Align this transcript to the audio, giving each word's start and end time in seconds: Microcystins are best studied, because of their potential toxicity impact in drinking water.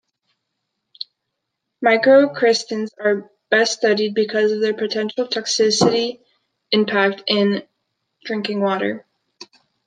Microcystins 1.85 2.87
are 2.99 3.29
best 3.51 3.73
studied, 3.73 4.15
because 4.15 4.51
of 4.51 4.59
their 4.59 4.73
potential 4.73 5.27
toxicity 5.27 6.21
impact 6.71 7.21
in 7.27 7.61
drinking 8.23 8.61
water. 8.61 9.05